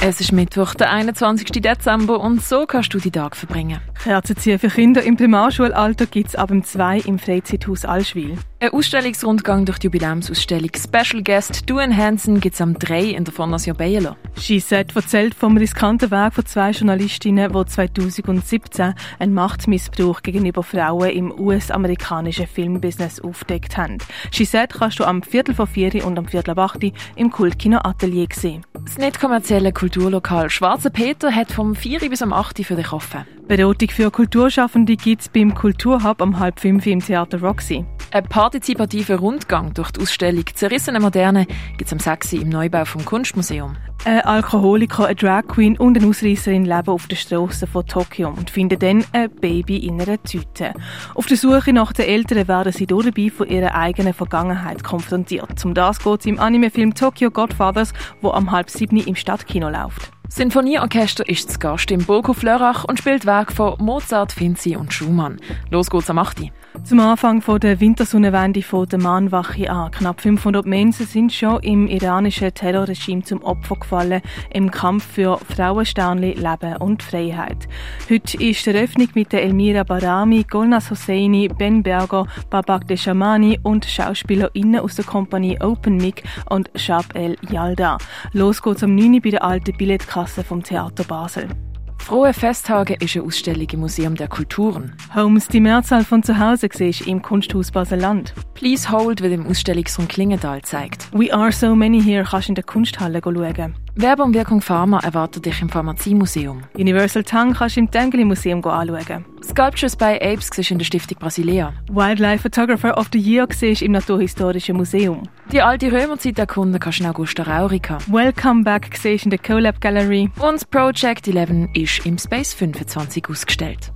[0.00, 1.60] Es ist Mittwoch, der 21.
[1.60, 3.80] Dezember und so kannst du die Tag verbringen.
[4.00, 8.38] Kerzenziehen für Kinder im Primarschulalter gibt es ab dem 2 im Freizeithaus Allschwil.
[8.60, 13.34] Ein Ausstellungsrundgang durch die Jubiläumsausstellung Special Guest Duane Hansen gibt es am 3 in der
[13.34, 14.14] Fondation Bayerlo.
[14.36, 21.32] Gisette erzählt vom riskanten Weg von zwei Journalistinnen, die 2017 einen Machtmissbrauch gegenüber Frauen im
[21.32, 23.98] US-amerikanischen Filmbusiness aufdeckt haben.
[24.30, 26.78] Gisette kannst du am Viertel vor vier und am Viertel ab acht
[27.16, 28.64] im Kultkino Atelier sehen.
[28.88, 33.26] Das nicht kommerzielle Kulturlokal Schwarze Peter hat vom 4 bis am 8 für dich offen.
[33.46, 37.84] Beratung für Kulturschaffende gibt es beim Kulturhub am halb fünf im Theater Roxy.
[38.12, 41.44] Ein partizipativer Rundgang durch die Ausstellung Zerrissene Moderne
[41.76, 43.76] gibt es am 6 im Neubau vom Kunstmuseum.
[44.04, 48.48] Ein Alkoholiker, eine Drag Queen und eine Ausreißerin leben auf der Straße von Tokio und
[48.48, 50.72] finden dann ein Baby in einer Tüte.
[51.14, 55.58] Auf der Suche nach den Eltern werden sie dabei von ihrer eigenen Vergangenheit konfrontiert.
[55.58, 57.92] Zum das geht es im Animefilm Tokyo Godfathers,
[58.22, 60.17] wo am halb sieben im Stadtkino läuft.
[60.30, 65.40] Sinfonieorchester ist zu Gast im Burghof Lörrach und spielt Werke von Mozart, Finzi und Schumann.
[65.70, 66.52] Los geht's am 8.
[66.84, 69.90] Zum Anfang von der Wintersonnenwende von der Mahnwache an.
[69.90, 74.20] Knapp 500 Menschen sind schon im iranischen Terrorregime zum Opfer gefallen
[74.52, 77.66] im Kampf für Frauensternli, Leben und Freiheit.
[78.08, 83.86] Heute ist die Eröffnung mit der Elmira Barami, Golnaz Hosseini, Ben Berger, Babak Deshamani und
[83.86, 87.98] SchauspielerInnen aus der Kompanie Open Mic und Shab El Yalda.
[88.32, 89.20] Los geht's am 9.
[89.20, 91.67] bei der alten Billetkasse vom Theater Basel.
[92.08, 94.94] Frohe Festtage ist eine Ausstellung im Museum der Kulturen.
[95.14, 98.32] Holmes, die Mehrzahl von zu Hause siehst im Kunsthaus Basel-Land.
[98.54, 101.08] Please Hold wird im Ausstellungsraum Klingenthal gezeigt.
[101.12, 103.74] We Are So Many Here kannst du in der Kunsthalle schauen.
[103.94, 106.62] Werbung Wirkung Pharma erwartet dich im Pharmaziemuseum.
[106.74, 109.24] Universal Tongue kannst du im Tengeli Museum anschauen.
[109.42, 111.72] Sculptures by Apes siehst in der Stiftung Brasilia.
[111.90, 115.24] Wildlife Photographer of the Year siehst im Naturhistorischen Museum.
[115.50, 117.98] Die alte Römerzeit erkunden kannst du in Augusta Raurica.
[118.06, 120.30] Welcome Back siehst in der CoLab Gallery.
[120.38, 123.92] Und Project 11 ist im Space 25 ausgestellt.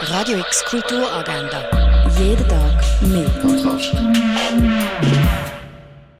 [0.00, 2.08] Radio X Kulturagenda.
[2.18, 3.26] Jeden Tag mehr.